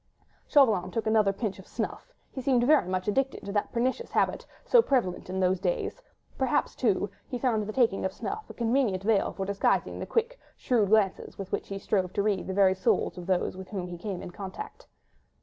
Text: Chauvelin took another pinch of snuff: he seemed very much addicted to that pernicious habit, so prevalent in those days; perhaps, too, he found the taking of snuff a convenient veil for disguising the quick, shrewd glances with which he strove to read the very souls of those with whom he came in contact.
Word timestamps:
Chauvelin 0.47 0.89
took 0.89 1.05
another 1.05 1.31
pinch 1.31 1.59
of 1.59 1.67
snuff: 1.67 2.11
he 2.31 2.41
seemed 2.41 2.63
very 2.65 2.87
much 2.87 3.07
addicted 3.07 3.45
to 3.45 3.51
that 3.51 3.71
pernicious 3.71 4.09
habit, 4.09 4.47
so 4.65 4.81
prevalent 4.81 5.29
in 5.29 5.39
those 5.39 5.59
days; 5.59 6.01
perhaps, 6.39 6.73
too, 6.75 7.07
he 7.27 7.37
found 7.37 7.61
the 7.67 7.71
taking 7.71 8.03
of 8.03 8.11
snuff 8.11 8.49
a 8.49 8.53
convenient 8.55 9.03
veil 9.03 9.31
for 9.31 9.45
disguising 9.45 9.99
the 9.99 10.07
quick, 10.07 10.39
shrewd 10.57 10.89
glances 10.89 11.37
with 11.37 11.51
which 11.51 11.67
he 11.67 11.77
strove 11.77 12.13
to 12.13 12.23
read 12.23 12.47
the 12.47 12.53
very 12.55 12.73
souls 12.73 13.15
of 13.15 13.27
those 13.27 13.55
with 13.55 13.69
whom 13.69 13.85
he 13.87 13.95
came 13.95 14.23
in 14.23 14.31
contact. 14.31 14.87